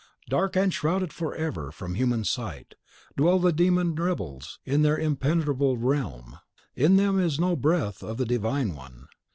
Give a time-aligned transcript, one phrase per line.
[0.29, 2.73] Dark, and shrouded forever from human sight,
[3.15, 6.39] dwell the demon rebels, in their impenetrable realm;
[6.75, 9.09] in them is no breath of the Divine One.